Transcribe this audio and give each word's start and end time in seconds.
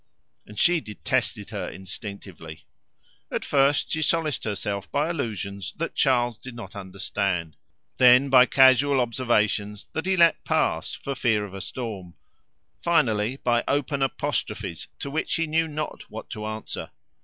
And 0.47 0.57
she 0.57 0.81
detested 0.81 1.51
her 1.51 1.69
instinctively. 1.69 2.65
At 3.31 3.45
first 3.45 3.91
she 3.91 4.01
solaced 4.01 4.45
herself 4.45 4.91
by 4.91 5.09
allusions 5.09 5.75
that 5.77 5.93
Charles 5.93 6.39
did 6.39 6.55
not 6.55 6.75
understand, 6.75 7.55
then 7.97 8.27
by 8.31 8.47
casual 8.47 8.99
observations 8.99 9.85
that 9.93 10.07
he 10.07 10.17
let 10.17 10.43
pass 10.43 10.91
for 10.95 11.13
fear 11.13 11.45
of 11.45 11.53
a 11.53 11.61
storm, 11.61 12.15
finally 12.81 13.37
by 13.43 13.63
open 13.67 14.01
apostrophes 14.01 14.87
to 14.97 15.11
which 15.11 15.35
he 15.35 15.45
knew 15.45 15.67
not 15.67 16.09
what 16.09 16.31
to 16.31 16.47
answer. 16.47 16.89